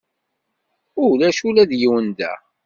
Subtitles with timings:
[1.05, 2.33] Ulac ula d yiwen da.